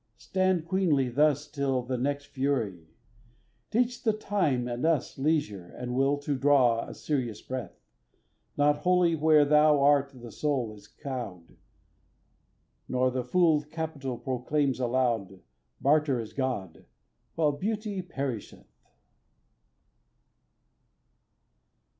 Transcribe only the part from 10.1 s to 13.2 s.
the soul is cowed, Nor